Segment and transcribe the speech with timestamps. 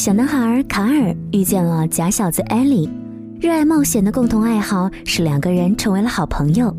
[0.00, 2.88] 小男孩卡尔遇见了假小子艾莉，
[3.38, 6.74] 热爱冒险的共同爱好使两个人成为了好朋友，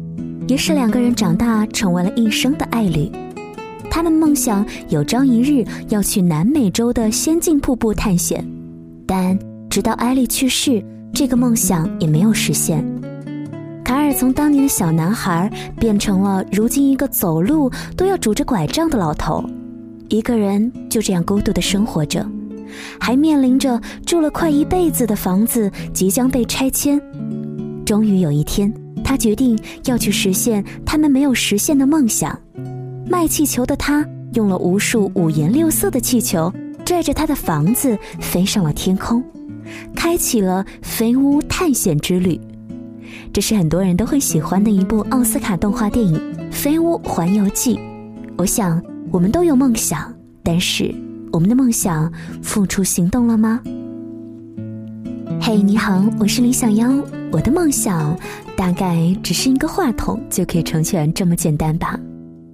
[0.47, 3.11] 也使两个人长大成为了一生的爱侣。
[3.91, 8.43] 他们梦想有朝一日要去南美洲的仙境瀑布探险，
[9.05, 9.37] 但
[9.69, 10.83] 直到艾莉去世，
[11.13, 12.83] 这个梦想也没有实现。
[13.83, 15.47] 卡尔从当年的小男孩
[15.79, 19.47] 变成了如今一个走路都要拄着拐杖的老头，
[20.09, 22.25] 一个人就这样孤独的生活着。
[22.99, 27.01] 还面临着住了快一辈子的房子即将被拆迁。
[27.85, 28.71] 终于有一天，
[29.03, 32.37] 他决定要去实现他们没有实现的梦想。
[33.09, 36.53] 卖气球的他用了无数五颜六色的气球，
[36.85, 39.21] 拽着他的房子飞上了天空，
[39.93, 42.39] 开启了飞屋探险之旅。
[43.33, 46.15] 这是很多人都会喜欢的一部奥斯卡动画电影
[46.51, 47.75] 《飞屋环游记》。
[48.37, 50.13] 我想，我们都有梦想，
[50.43, 50.93] 但是。
[51.31, 53.61] 我们的梦想付出行动了吗？
[55.39, 56.91] 嘿，你好，我是李小妖。
[57.31, 58.13] 我的梦想
[58.57, 61.97] 大概只是一个话筒就可以成全，这么简单吧。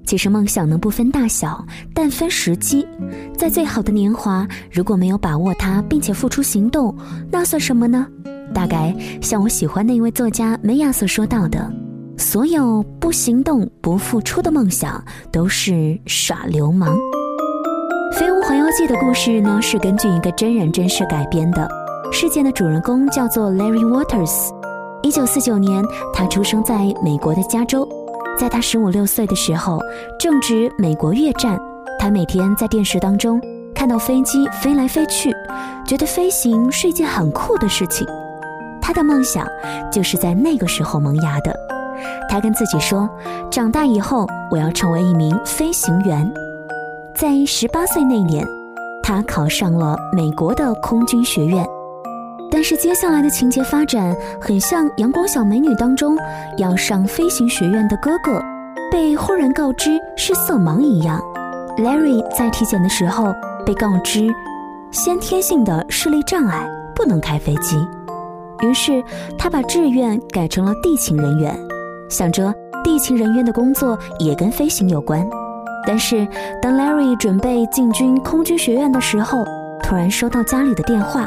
[0.05, 2.87] 其实梦想能不分大小，但分时机。
[3.35, 6.95] 在最好的年华，如果没有把握它，并且付出行动，
[7.31, 8.07] 那算什么呢？
[8.53, 11.69] 大概像我喜欢的一位作家梅亚所说到的：
[12.15, 16.95] 所有不行动、不付出的梦想，都是耍流氓。
[18.47, 21.67] 《环游记》的故事呢，是根据一个真人真事改编的。
[22.13, 24.53] 事件的主人公叫做 Larry Waters。
[25.03, 27.85] 一九四九年，他出生在美国的加州。
[28.39, 29.81] 在他十五六岁的时候，
[30.17, 31.59] 正值美国越战，
[31.99, 33.37] 他每天在电视当中
[33.75, 35.29] 看到飞机飞来飞去，
[35.85, 38.07] 觉得飞行是一件很酷的事情。
[38.81, 39.45] 他的梦想
[39.91, 41.53] 就是在那个时候萌芽的。
[42.29, 43.09] 他跟自己说
[43.51, 46.25] ：“长大以后，我要成为一名飞行员。”
[47.19, 48.45] 在十八岁那年，
[49.01, 51.65] 他考上了美国的空军学院。
[52.51, 56.15] 但是接下来的情节发展很像《阳光小美女》当中
[56.57, 58.39] 要上飞行学院的哥哥
[58.91, 61.19] 被忽然告知是色盲一样。
[61.79, 63.33] Larry 在体检的时候
[63.65, 64.27] 被告知
[64.91, 67.77] 先天性的视力障碍，不能开飞机。
[68.61, 69.03] 于是
[69.39, 71.59] 他把志愿改成了地勤人员，
[72.11, 72.53] 想着
[72.83, 75.27] 地勤人员的工作也跟飞行有关。
[75.87, 76.27] 但是，
[76.61, 79.45] 当 Larry 准备进军空军学院的时候，
[79.81, 81.25] 突然收到家里的电话，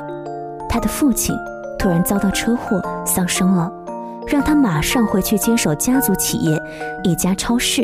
[0.68, 1.34] 他的父亲
[1.78, 3.72] 突然遭到车祸丧生了，
[4.26, 6.60] 让他马上回去接手家族企业
[7.02, 7.82] 一家超市，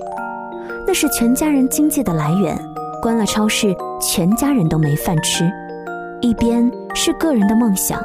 [0.86, 2.54] 那是全家人经济的来源。
[3.00, 5.50] 关了超市，全家人都没饭吃。
[6.20, 7.98] 一边是个人的梦想，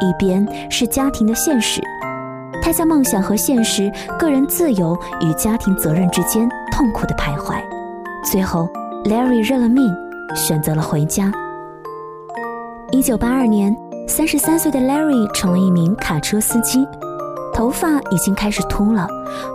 [0.00, 1.80] 一边是家庭的现实，
[2.60, 7.56] 他在梦想和现实、个人自由与家庭责任之间痛苦的徘徊。
[8.36, 8.68] 最后
[9.06, 9.90] ，Larry 认了命，
[10.34, 11.32] 选择了回家。
[12.92, 13.74] 一九八二年，
[14.06, 16.86] 三十三岁的 Larry 成了一名卡车司机，
[17.54, 19.08] 头发已经开始秃了，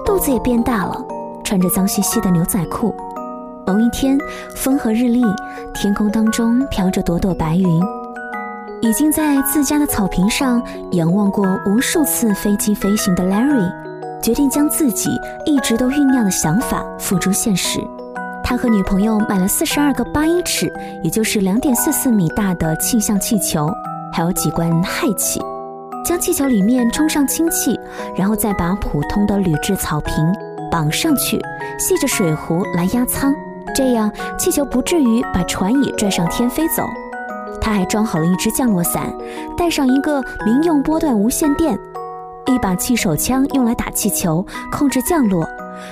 [0.03, 1.00] 肚子也变大了，
[1.44, 2.92] 穿着脏兮兮的牛仔裤。
[3.68, 4.18] 某一天，
[4.56, 5.22] 风和日丽，
[5.75, 7.84] 天空当中飘着朵朵白云。
[8.81, 10.59] 已经在自家的草坪上
[10.94, 13.72] 仰望过无数次飞机飞行的 Larry，
[14.24, 15.12] 决定将自己
[15.46, 17.80] 一直都酝酿的想法付诸现实。
[18.44, 20.72] 他和女朋友买了四十二个八英尺，
[21.03, 23.72] 也就是两点四四米大的气象气球，
[24.12, 25.41] 还有几罐氦气，
[26.03, 27.80] 将气球里面充上氢气，
[28.16, 30.13] 然后再把普通的铝制草坪
[30.69, 31.40] 绑上去，
[31.80, 33.34] 系着水壶来压舱，
[33.74, 36.84] 这样气球不至于把船椅拽上天飞走。
[37.62, 39.13] 他还装好了一只降落伞，
[39.56, 41.78] 带上一个民用波段无线电，
[42.47, 45.47] 一把气手枪用来打气球，控制降落。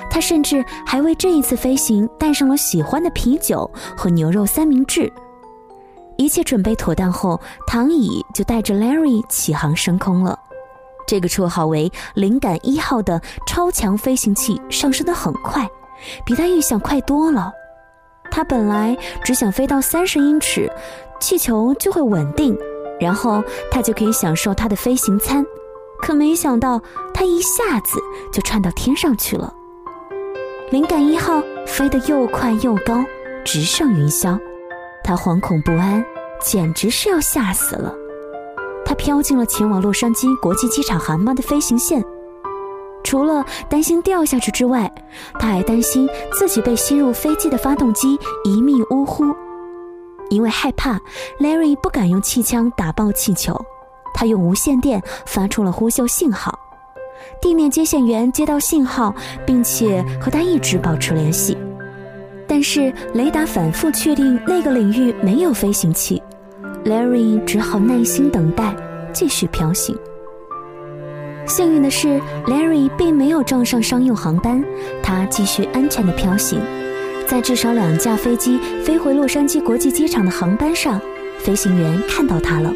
[0.10, 5.12] 他甚至还为这一次飞行带上了喜欢的啤酒和牛肉三明治。
[6.18, 10.38] 一切准备妥当后，唐乙就带着 Larry 起航升空了。
[11.08, 15.68] 这个绰号为“灵感一号”的超强飞行器上升得很快，
[16.26, 17.52] 比他预想快多了。
[18.30, 20.72] 他本来只想飞到三十英尺，
[21.20, 22.56] 气球就会稳定，
[23.00, 23.42] 然后
[23.72, 25.44] 他就可以享受他的飞行餐。
[26.02, 26.80] 可没想到，
[27.14, 27.98] 他一下子
[28.32, 29.54] 就窜到天上去了。
[30.72, 33.04] 灵感一号飞得又快又高，
[33.44, 34.40] 直上云霄，
[35.04, 36.06] 他惶恐不安，
[36.46, 37.92] 简直是要吓死了。
[38.86, 42.06] 他飘进了前往洛杉矶国际机场航班的飞行线，
[43.04, 44.92] 除了担心掉下去之外，
[45.40, 49.26] 他还担心自己被吸入飞机的发动机一命呜呼。
[50.30, 51.00] 因为害怕
[51.40, 53.60] ，Larry 不敢用气枪打爆气球，
[54.14, 56.54] 他用无线电发出了呼救信号。
[57.42, 59.14] 地面接线员接到信号，
[59.46, 61.58] 并且和他一直保持联系，
[62.48, 66.22] 但是雷达反复确定那个领域没有飞行器。
[66.86, 68.76] Larry 只好耐心等待，
[69.14, 69.98] 继续飘行。
[71.46, 74.64] 幸运的是，Larry 并没有撞上商用航班，
[75.02, 76.60] 他继续安全的飘行。
[77.28, 81.00] 在至少两架飞机飞回洛杉矶国际机场的航班上，
[81.38, 82.74] 飞行员看到他了。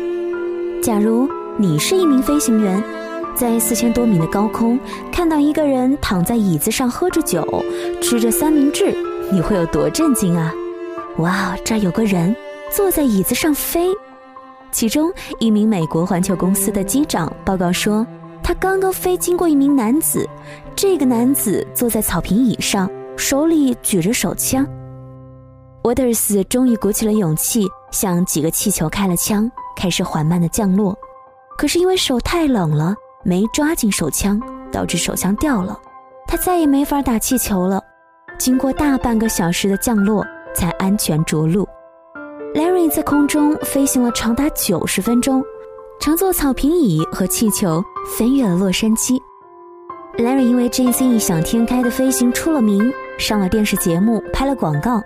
[0.81, 2.83] 假如你是一名飞行员，
[3.35, 4.79] 在四千多米的高空
[5.11, 7.43] 看到一个人躺在椅子上喝着酒，
[8.01, 8.95] 吃着三明治，
[9.31, 10.53] 你会有多震惊啊？
[11.17, 12.35] 哇，这儿有个人
[12.71, 13.89] 坐在椅子上飞。
[14.71, 18.05] 其中一名美国环球公司的机长报告说，
[18.43, 20.27] 他刚刚飞经过一名男子，
[20.75, 24.65] 这个男子坐在草坪椅上，手里举着手枪。
[25.83, 30.97] 沃德斯终于鼓起了勇气，向几个气球开了枪，开始缓慢的降落。
[31.57, 34.39] 可是因为手太冷了，没抓紧手枪，
[34.71, 35.79] 导致手枪掉了，
[36.27, 37.81] 他再也没法打气球了。
[38.37, 41.67] 经过大半个小时的降落，才安全着陆。
[42.53, 45.43] Larry 在空中飞行了长达九十分钟，
[45.99, 47.83] 乘坐草坪椅和气球
[48.17, 49.19] 飞越了洛杉矶。
[50.17, 55.01] Larry 因为这次异想天开的飞行出了名，上了电视节目，拍了广告。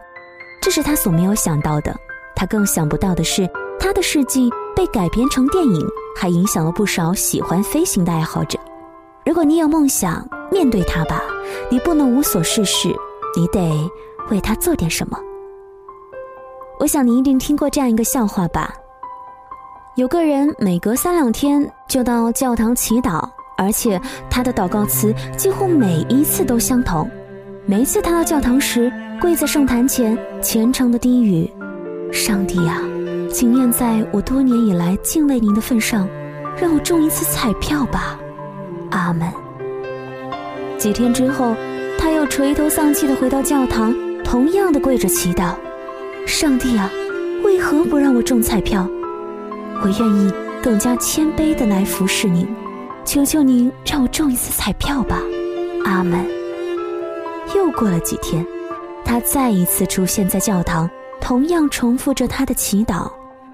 [0.62, 1.96] 这是他所没有想到的。
[2.36, 3.50] 他更想不到的是，
[3.80, 5.88] 他的事迹被改编成电影，
[6.18, 8.58] 还影响了不少喜欢飞行的爱好者。
[9.24, 11.22] 如果你有梦想，面对它吧。
[11.70, 12.90] 你不能无所事事，
[13.38, 13.90] 你得
[14.32, 15.20] 为它做点什么。
[16.80, 18.74] 我想你一定听过这样一个笑话吧？
[19.96, 24.00] 有个人每隔三两天就到教堂祈祷，而且
[24.30, 27.10] 他的祷告词几乎每一次都相同。
[27.66, 31.52] 每一次他到教堂时，跪在圣坛前虔诚的低语
[32.14, 32.82] ：“上帝啊，
[33.32, 36.08] 请念在我多年以来敬畏您的份上，
[36.60, 38.20] 让我中一次彩票吧，
[38.92, 39.32] 阿门。”
[40.78, 41.56] 几天之后，
[42.00, 43.94] 他又垂头丧气地回到教堂，
[44.24, 45.54] 同样的跪着祈祷。
[46.26, 46.90] 上帝啊，
[47.44, 48.88] 为何不让我中彩票？
[49.82, 50.32] 我愿意
[50.62, 52.48] 更加谦卑的来服侍您，
[53.06, 55.22] 求求您让我中一次彩票吧，
[55.86, 56.26] 阿门。
[57.56, 58.46] 又过了几天，
[59.06, 60.90] 他再一次出现在教堂，
[61.28, 63.12] 同样重复着他的祈祷，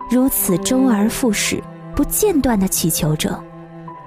[0.07, 1.59] 如此周而复始，
[1.95, 3.43] 不间断的祈求着。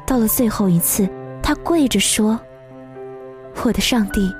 [0.07, 1.11] 到了最后一次，
[1.43, 2.39] 他跪着说
[3.65, 4.33] ：“我的上帝，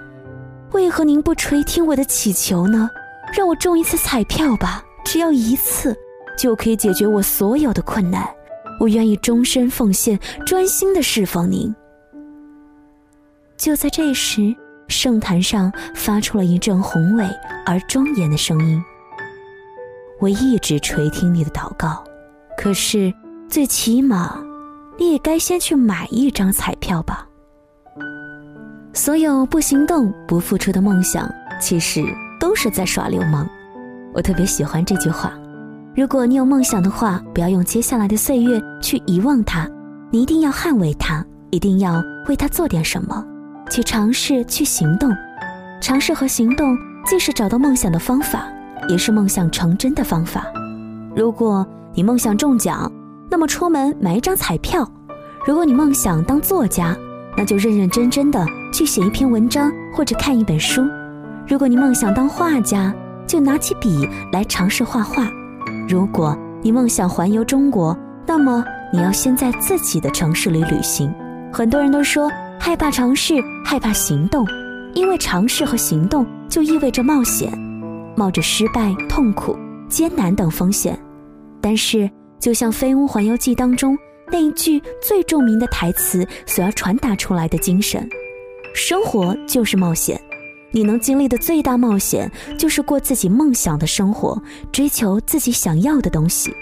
[0.71, 2.89] 为何您不垂听我的祈求呢？”
[3.37, 5.93] 让我中一次彩票吧，只要一次，
[6.39, 8.25] 就可以解决我所有的困难。
[8.79, 11.75] 我愿意终身奉献，专心的侍奉您。
[13.57, 14.55] 就在这时，
[14.87, 17.29] 圣坛上发出了一阵宏伟
[17.67, 18.81] 而庄严的声音
[20.21, 22.03] ：“我一直垂听你的祷告，
[22.57, 23.13] 可是
[23.49, 24.39] 最起码，
[24.99, 27.27] 你也该先去买一张彩票吧。”
[28.95, 31.29] 所有不行动、不付出的梦想，
[31.61, 32.05] 其实。
[32.39, 33.49] 都是在耍流氓，
[34.13, 35.33] 我特别喜欢这句话。
[35.97, 39.67] 如果你有梦想的话，不要用接下来的岁月去遗忘它，
[40.11, 43.25] 你一定要捍卫它，一定要为它做点什么，
[43.71, 45.11] 去尝试，去行动。
[45.81, 46.77] 尝试和行动
[47.07, 48.47] 既是找到梦想的方法，
[48.89, 50.47] 也是梦想成真的方法。
[51.15, 52.91] 如果你梦想中奖，
[53.31, 54.85] 那么出门买一张彩票；
[55.47, 56.97] 如果你梦想当作家，
[57.37, 60.83] 那就认认真真的去写一篇文章或者看一本书。
[61.47, 62.95] 如果你梦想当画家，
[63.27, 65.25] 就拿起笔来尝试画画；
[65.89, 71.13] 如果你梦想环游中国，那么你要先在自己的城市里旅行。
[71.53, 74.47] 很多人都说害怕尝试，害怕行动，
[74.95, 77.51] 因为尝试和行动就意味着冒险，
[78.17, 79.57] 冒着失败、痛苦、
[79.89, 80.99] 艰难等风险。
[81.61, 83.97] 但是，就像《飞屋环游记》当中
[84.31, 88.09] 那一句最著名的台词所要传达出来的精神：
[88.75, 90.21] 生活就是冒险。
[90.73, 94.41] 你能经历的最大冒险，就是过自己梦想的生活，
[94.73, 96.53] 追求自己想要的东西。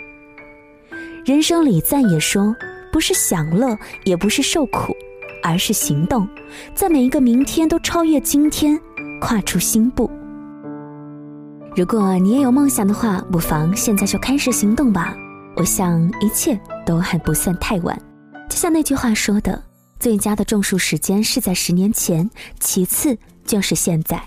[1.25, 2.55] 人生里再也说，
[2.93, 4.95] 不是享乐，也不是受苦，
[5.43, 6.29] 而是行动，
[6.75, 8.79] 在每一个明天都超越今天，
[9.21, 10.09] 跨出新步。
[11.77, 15.13] 如果你也有梦想的话，不妨现在就开始行动吧。
[15.57, 18.01] 我想一切都还不算太晚。
[18.49, 19.61] 就像那句话说的，
[19.99, 22.29] 最佳的种树时间是在十年前，
[22.61, 23.17] 其次。
[23.45, 24.19] 就是现在，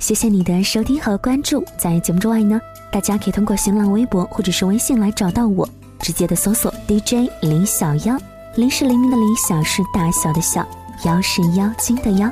[0.00, 1.64] 谢谢你的收听和关注。
[1.78, 5.68] 在节目之外呢，大家可以通过新浪微博或者是微信来找到我，
[6.00, 8.18] 直接的搜索 DJ 林小妖，
[8.56, 10.66] 林是黎明的林，小是大小的小，
[11.04, 12.28] 妖是妖精的妖。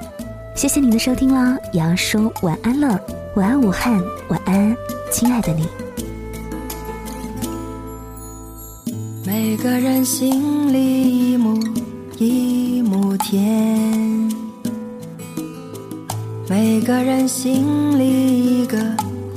[0.56, 3.00] 谢谢你的收听啦，也要说晚安了，
[3.36, 4.74] 晚安武汉，晚安，
[5.12, 5.68] 亲爱的你。
[9.26, 11.60] 每个人心里一亩
[12.16, 14.26] 一亩田。
[16.48, 18.78] 每个人心里一个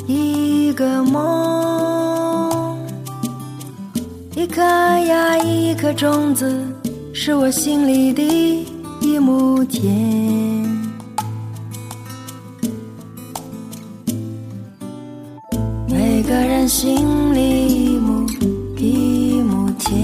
[0.07, 2.79] 一个梦，
[4.33, 6.65] 一颗呀一颗种子，
[7.13, 8.65] 是我心里的
[9.01, 10.48] 一亩田。
[16.21, 18.27] 每个人心里一亩
[18.75, 19.97] 一亩田，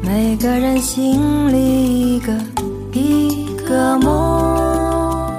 [0.00, 2.32] 每个人心里一个
[2.94, 5.30] 一个梦。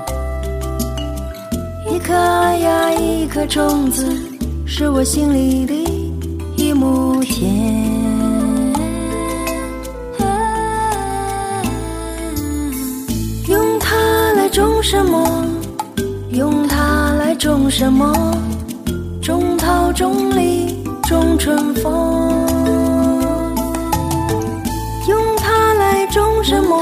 [1.90, 4.06] 一颗呀一颗种子，
[4.68, 5.74] 是我心里的
[6.56, 7.52] 一亩田。
[13.48, 13.96] 用它
[14.34, 15.44] 来种什么？
[16.34, 16.73] 用它
[17.44, 18.10] 种什么？
[19.22, 22.48] 种桃种李种春风。
[25.10, 26.82] 用它来种什么？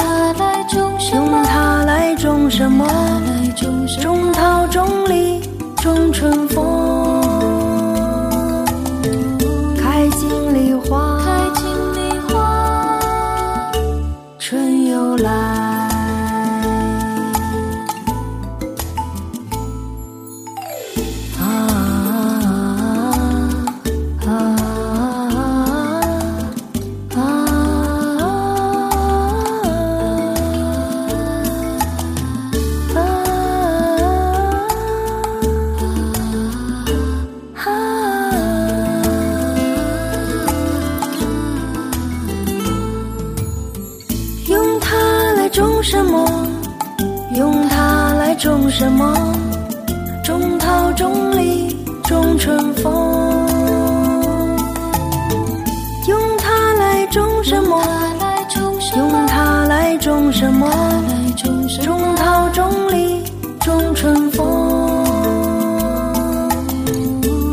[1.15, 2.85] 用它来种什么？
[3.99, 5.41] 种桃种李
[5.77, 7.20] 种春风。
[60.31, 60.65] 种什么？
[61.83, 63.21] 种桃种李
[63.59, 64.47] 种春风。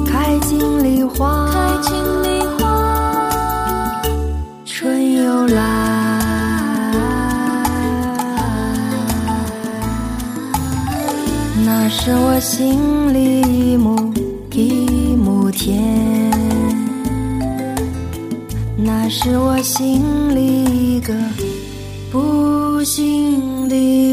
[0.07, 1.51] 开尽梨花，
[4.65, 5.61] 春又来。
[11.67, 14.15] 那是我心里一亩
[14.53, 16.31] 一亩田，
[18.77, 20.01] 那是我心
[20.33, 21.13] 里一个
[22.13, 22.19] 不
[22.79, 24.08] 我心底。